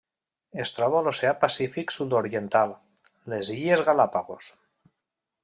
Es 0.61 0.69
troba 0.77 0.95
a 0.99 1.03
l'Oceà 1.07 1.33
Pacífic 1.43 1.93
sud-oriental: 1.97 2.73
les 3.35 3.53
Illes 3.59 3.85
Galápagos. 3.91 4.51